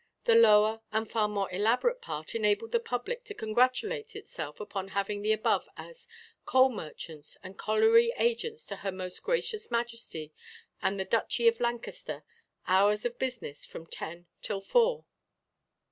the 0.23 0.33
lower 0.33 0.81
and 0.91 1.07
far 1.11 1.27
more 1.27 1.47
elaborate 1.53 2.01
part 2.01 2.33
enabled 2.33 2.71
the 2.71 2.79
public 2.79 3.23
to 3.23 3.35
congratulate 3.35 4.15
itself 4.15 4.59
upon 4.59 4.87
having 4.87 5.21
the 5.21 5.31
above 5.31 5.69
as 5.77 6.07
"Coal 6.43 6.69
Merchants 6.69 7.37
and 7.43 7.55
Colliery 7.55 8.11
Agents 8.17 8.65
to 8.65 8.77
Her 8.77 8.91
Most 8.91 9.21
Gracious 9.21 9.69
Majesty 9.69 10.33
and 10.81 10.99
the 10.99 11.05
Duchy 11.05 11.47
of 11.47 11.59
Lancaster. 11.59 12.23
Hours 12.67 13.05
of 13.05 13.19
Business, 13.19 13.63
from 13.63 13.85
Ten 13.85 14.25
till 14.41 14.59
Four." 14.59 15.05